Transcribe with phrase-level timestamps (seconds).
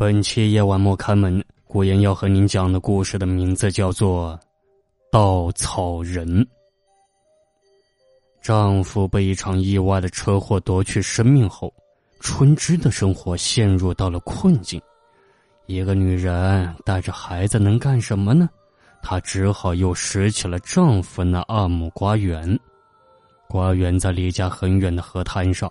[0.00, 4.32] 本期夜晚莫开门，古言要和您讲的故事的名字叫做
[5.12, 6.26] 《稻草人》。
[8.40, 11.70] 丈夫被一场意外的车祸夺去生命后，
[12.18, 14.80] 春枝的生活陷入到了困境。
[15.66, 18.48] 一个女人带着孩子能干什么呢？
[19.02, 22.58] 她只好又拾起了丈夫那二亩瓜园。
[23.50, 25.70] 瓜园在离家很远的河滩上。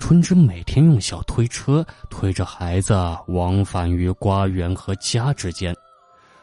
[0.00, 2.94] 春枝每天用小推车推着孩子
[3.28, 5.72] 往返于瓜园和家之间。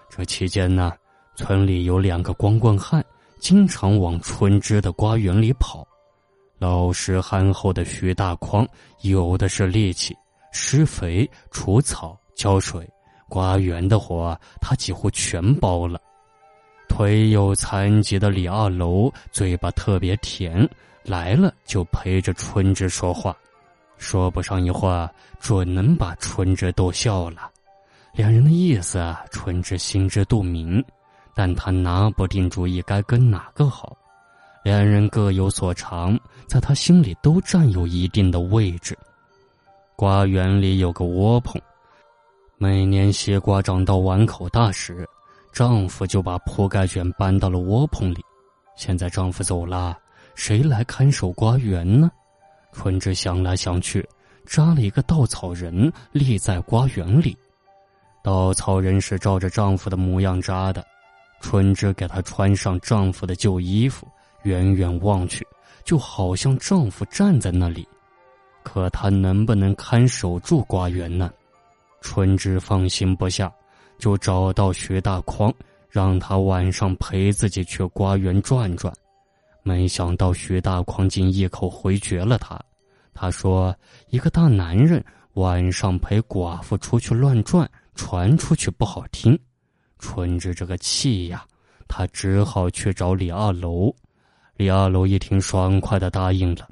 [0.09, 0.93] 这期间呢，
[1.35, 3.03] 村里有两个光棍汉
[3.39, 5.85] 经常往春枝的瓜园里跑。
[6.59, 8.65] 老实憨厚的徐大匡
[9.01, 10.15] 有的是力气，
[10.53, 12.87] 施肥、除草、浇水，
[13.27, 15.99] 瓜园的活他几乎全包了。
[16.87, 20.67] 腿有残疾的李二楼嘴巴特别甜，
[21.03, 23.35] 来了就陪着春枝说话。
[23.97, 27.49] 说不上一会儿，准能把春枝逗笑了。
[28.13, 30.83] 两人的意思，春枝心知肚明，
[31.35, 33.95] 但他拿不定主意该跟哪个好。
[34.63, 38.97] 两人各有所长，在他心里都占有一定的位置。
[39.95, 41.59] 瓜园里有个窝棚，
[42.57, 45.07] 每年西瓜长到碗口大时，
[45.53, 48.23] 丈夫就把铺盖卷搬到了窝棚里。
[48.75, 49.97] 现在丈夫走了，
[50.35, 52.11] 谁来看守瓜园呢？
[52.71, 54.07] 春枝想来想去，
[54.45, 57.35] 扎了一个稻草人立在瓜园里。
[58.23, 60.85] 稻草人是照着丈夫的模样扎的。
[61.39, 64.07] 春枝给她穿上丈夫的旧衣服，
[64.43, 65.45] 远远望去，
[65.83, 67.87] 就好像丈夫站在那里。
[68.63, 71.31] 可他能不能看守住瓜园呢？
[72.01, 73.51] 春枝放心不下，
[73.97, 75.53] 就找到徐大匡，
[75.89, 78.93] 让他晚上陪自己去瓜园转转。
[79.67, 82.57] 没想到徐大狂竟一口回绝了他。
[83.13, 83.75] 他说
[84.09, 89.37] ：“一个大男人晚上陪寡妇出去乱转，传出去不好听。”
[89.99, 91.45] 春枝这个气呀，
[91.85, 93.93] 他只好去找李二楼。
[94.55, 96.65] 李二楼一听，爽快的答应了。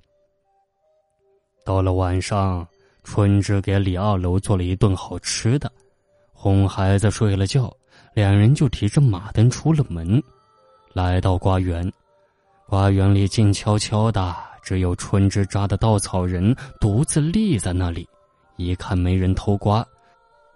[1.65, 2.65] 到了晚上，
[3.03, 5.69] 春枝给李二楼做了一顿好吃的，
[6.31, 7.75] 哄孩子睡了觉，
[8.13, 10.23] 两人就提着马灯出了门，
[10.93, 11.91] 来到瓜园。
[12.67, 18.09] 花园里静悄悄的，只有春枝扎的稻草人独自立在那里。
[18.57, 19.85] 一看没人偷瓜，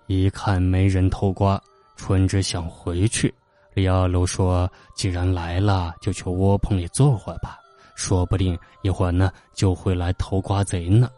[0.08, 1.62] 一看没人偷瓜，
[1.96, 3.32] 春枝想回去。
[3.76, 7.60] 李二楼说：“既然来了，就去窝棚里坐会儿吧，
[7.94, 11.12] 说不定一会儿呢就会来偷瓜贼呢。”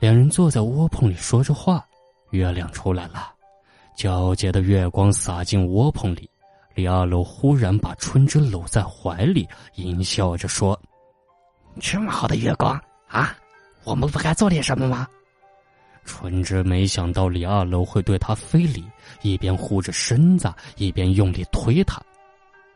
[0.00, 1.84] 两人坐在窝棚里说着话，
[2.30, 3.34] 月亮出来了，
[3.98, 6.30] 皎洁的月光洒进窝棚里。
[6.74, 10.80] 李二楼忽然把春枝搂在怀里，淫笑着说
[11.80, 13.36] ：“这么好的月光啊，
[13.84, 15.06] 我们不该做点什么吗？”
[16.04, 18.84] 春枝没想到李二楼会对他非礼，
[19.22, 22.00] 一边护着身子，一边用力推他。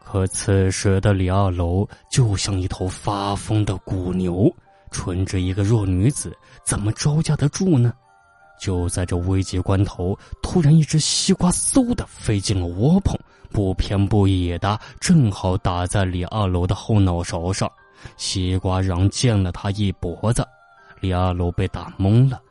[0.05, 4.55] 可此时的李二楼就像一头发疯的古牛，
[4.91, 7.95] 春枝一个弱女子怎么招架得住呢？
[8.61, 13.19] 就在这危急关头，突然一只西瓜嗖的飞进了窝棚。
[13.55, 17.71] 不偏不倚的，正好打在李二楼的后脑勺上，
[18.17, 20.45] 西瓜瓤溅了他一脖子。
[20.99, 22.43] 李二楼被打懵了，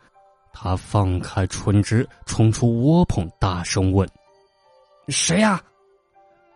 [0.54, 4.08] 他放开春枝，冲出窝棚，大声问
[5.10, 5.62] ：“谁呀？”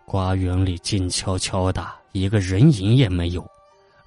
[0.08, 3.46] 瓜园里静悄悄的，一个人影也没有。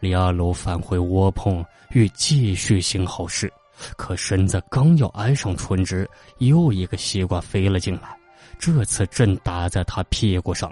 [0.00, 3.52] 李二楼返回窝棚，欲继续行好事，
[3.98, 6.08] 可身子刚要挨上春枝，
[6.38, 8.16] 又一个西瓜飞了进来。
[8.60, 10.70] 这次正打在他屁股上，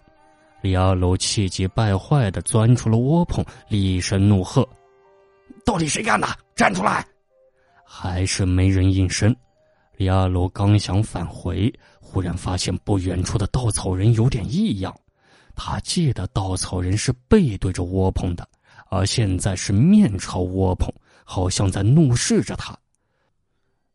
[0.60, 4.68] 李二楼气急败坏的钻出了窝棚，厉声怒喝
[5.64, 6.28] ：“到底谁干的？
[6.54, 7.04] 站出来！”
[7.82, 9.34] 还是没人应声。
[9.96, 14.94] 李二楼刚想返回，忽然发现不远处的稻草人有点异样。
[15.56, 18.46] 他记得稻草人是背对着窝棚的，
[18.90, 20.92] 而现在是面朝窝棚，
[21.24, 22.76] 好像在怒视着他。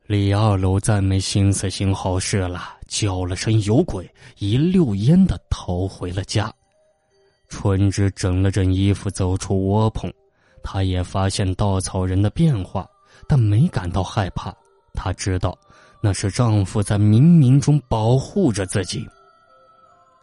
[0.08, 4.08] 李二楼再没心思行好事了，叫了声“有鬼”，
[4.38, 6.54] 一溜烟的逃回了家。
[7.50, 10.14] 春枝整了整衣服，走出窝棚，
[10.62, 12.88] 她也发现稻草人的变化，
[13.28, 14.56] 但没感到害怕。
[14.94, 15.58] 她知道，
[16.02, 19.04] 那是丈夫在冥冥中保护着自己。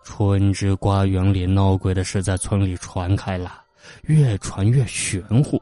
[0.05, 3.65] 春枝瓜园里闹鬼的事在村里传开了，
[4.05, 5.61] 越传越玄乎。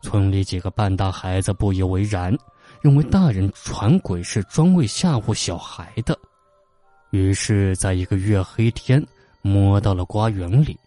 [0.00, 2.34] 村里几个半大孩子不以为然。
[2.80, 6.16] 认为大人传鬼是专为吓唬小孩的，
[7.10, 9.04] 于是，在一个月黑天，
[9.42, 10.78] 摸到了瓜园里。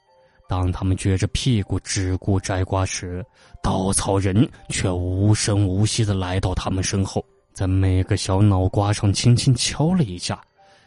[0.47, 3.25] 当他们撅着屁股只顾摘瓜时，
[3.61, 7.23] 稻草人却无声无息的来到他们身后，
[7.53, 10.39] 在每个小脑瓜上轻轻敲了一下，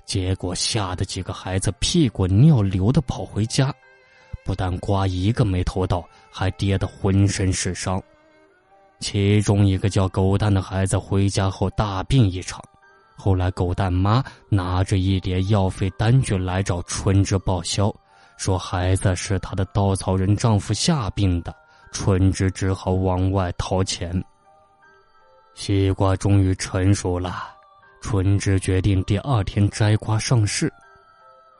[0.05, 3.75] 结果吓得几个孩子屁滚尿流的跑回家，
[4.45, 8.01] 不但瓜一个没偷到，还跌得浑身是伤。
[9.01, 12.63] 其中一个叫狗蛋的孩子回家后大病一场，
[13.17, 17.93] 后来狗蛋妈拿着一叠药费单据来找春枝报销，
[18.37, 21.55] 说孩子是她的稻草人丈夫下病的，
[21.93, 24.23] 春枝只好往外掏钱。
[25.55, 27.49] 西瓜终于成熟了，
[28.03, 30.71] 春枝决定第二天摘瓜上市。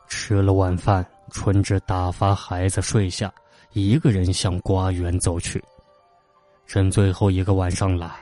[0.07, 3.33] 吃了晚饭，春枝打发孩子睡下，
[3.73, 5.61] 一个人向瓜园走去。
[6.67, 8.15] 剩最后一个晚上了，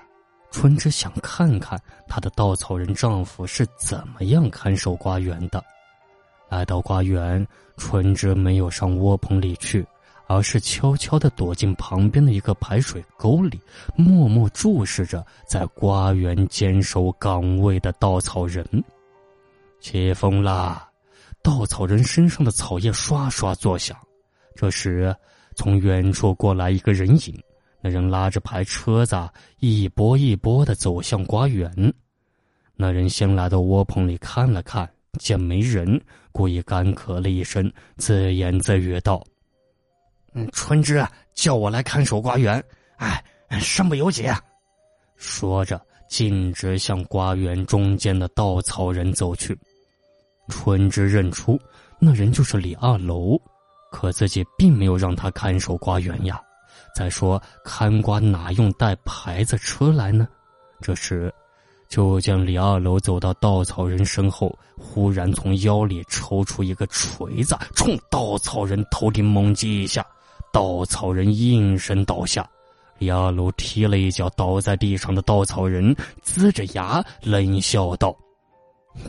[0.56, 5.62] 春枝想看看她的稻草人丈夫是怎么样看守瓜园的。
[6.48, 9.86] 来到瓜园，春枝没有上窝棚里去。
[10.28, 13.62] 而是悄悄的躲进旁边的一个排水沟里，
[13.96, 18.66] 默默注视着在瓜园坚守岗位的稻草人。
[19.80, 20.90] 起风啦，
[21.44, 23.96] 稻草人身上的草叶刷刷作响。
[24.56, 25.16] 这时，
[25.56, 27.44] 从远处过来一个人影，
[27.86, 29.16] 那人拉着排车子，
[29.60, 31.72] 一波一波的走向瓜园。
[32.76, 34.90] 那人先来到窝棚里看了看，
[35.20, 36.02] 见没人，
[36.32, 39.24] 故意干咳了一声，自言自语道。
[40.34, 41.00] 嗯，春枝
[41.36, 42.60] 叫我来看守瓜园，
[42.96, 43.24] 哎，
[43.60, 44.26] 身不由己。
[45.16, 45.80] 说着，
[46.10, 49.56] 径直向瓜园中间的稻草人走去。
[50.50, 51.56] 春枝认出
[52.00, 53.40] 那人就是李二楼，
[53.92, 56.42] 可自己并没有让他看守瓜园呀。
[56.96, 60.26] 再说，看瓜哪用带牌子车来呢？
[60.82, 61.32] 这时，
[61.90, 70.06] 就见李二楼走到稻草人身后，忽然从腰里抽出一个锤子，冲稻草人头顶猛击一下。
[70.54, 72.50] 稻草人应声倒下，
[72.98, 75.94] 李二楼踢了一脚倒在地上的稻草人，
[76.24, 78.16] 呲着牙冷笑道：“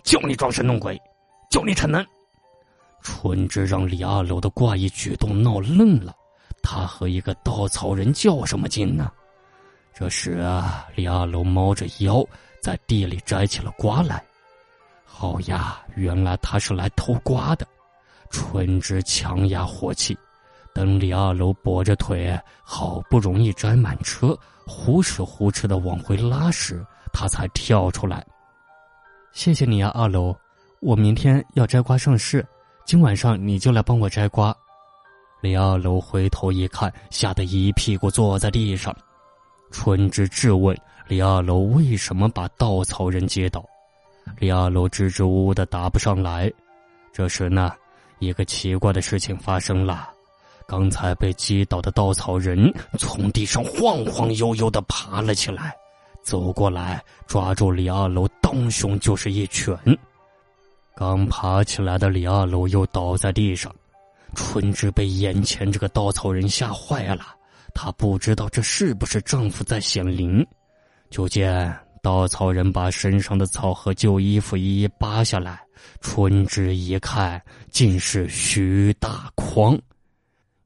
[0.02, 1.00] 就你装神弄鬼，
[1.52, 2.04] 就你逞能。”
[3.00, 6.12] 春枝让李二楼的怪异举动闹愣了，
[6.68, 9.08] 他和一个稻草人较什么劲呢？
[9.94, 12.26] 这时啊，李二楼猫着腰
[12.60, 14.20] 在地里摘起了瓜来。
[15.04, 17.64] 好呀，原来他是来偷瓜的。
[18.30, 20.18] 春枝强压火气。
[20.74, 24.36] 等李二楼跛着腿，好不容易摘满车，
[24.66, 28.26] 呼哧呼哧的往回拉时，他才跳出来。
[29.32, 30.36] 谢谢你啊，二楼，
[30.80, 32.44] 我明天要摘瓜上市，
[32.84, 34.54] 今晚上你就来帮我摘瓜。
[35.40, 38.94] 李二楼回头一看，吓得一屁股坐在地上。
[39.70, 43.64] 春枝质问李二楼为什么把稻草人接倒，
[44.38, 46.50] 李二楼支支吾吾的答不上来。
[47.12, 47.72] 这时呢，
[48.18, 50.10] 一个奇怪的事情发生了。
[50.66, 55.72] 刚才被击倒的稻草人从地上晃晃悠悠的爬了起来，
[56.22, 59.78] 走过来抓住李二楼，当胸就是一拳。
[60.96, 63.72] 刚爬起来的李二楼又倒在地上，
[64.36, 67.34] 春枝被眼前这个稻草人吓坏了，
[67.74, 70.46] 她不知道这是不是丈夫在显灵。
[71.10, 75.60] 就见稻草人把身上的草和旧衣服一一扒下来，
[76.00, 79.76] 春枝一看，竟是徐大匡。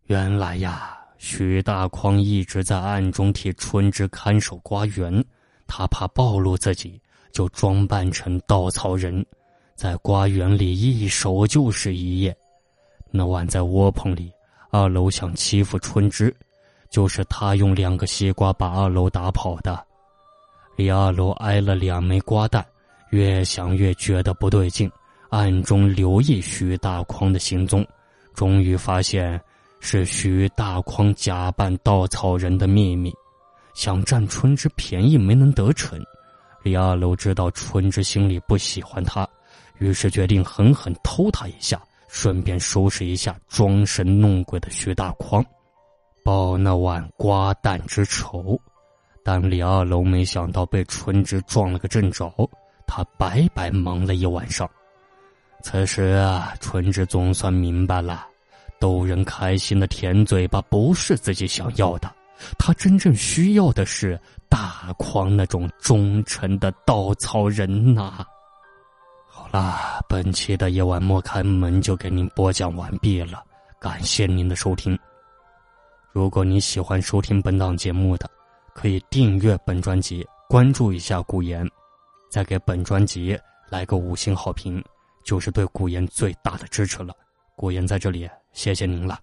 [0.07, 5.25] 原来呀，徐大匡一直在暗中替春枝看守瓜园，
[5.67, 7.01] 他怕暴露自己，
[7.33, 9.25] 就装扮成稻草人，
[9.77, 12.37] 在瓜园里一守就是一夜。
[13.11, 14.33] 那晚在窝棚里，
[14.71, 16.35] 二楼想欺负春枝，
[16.89, 19.85] 就是他用两个西瓜把二楼打跑的。
[20.77, 22.65] 李二楼挨了两枚瓜蛋，
[23.11, 24.91] 越想越觉得不对劲，
[25.29, 27.87] 暗中留意徐大匡的行踪，
[28.35, 29.41] 终于发现。
[29.83, 33.11] 是徐大匡假扮稻草人的秘密，
[33.73, 35.99] 想占春枝便宜没能得逞。
[36.63, 39.27] 李二楼知道春枝心里不喜欢他，
[39.79, 45.45] 于是决定狠狠偷他一下，顺便收拾一下装神弄鬼的徐大狂，
[46.25, 48.61] 报那晚瓜蛋之仇。
[49.23, 52.33] 但李二龙没想到被春枝撞了个正着，
[52.87, 54.69] 他白白忙了一晚上。
[55.63, 58.27] 此时啊，春枝总算明白了。
[58.81, 62.11] 逗人开心的甜嘴巴不是自己想要的，
[62.59, 68.27] 他真正需要的是大狂那种忠诚的稻草人呐。
[69.41, 73.43] 好啦，本期的夜晚莫开门就给您播讲完毕了，
[73.81, 74.97] 感谢您的收听。
[76.13, 78.31] 如果你喜欢收听本档节目的，
[78.75, 81.67] 可以订阅本专辑，关注一下古言，
[82.31, 83.37] 再给本专辑
[83.71, 84.85] 来个五星好评，
[85.25, 87.15] 就是对古言最大的支持了。
[87.57, 88.29] 古言在这里。
[88.53, 89.19] 谢谢您了。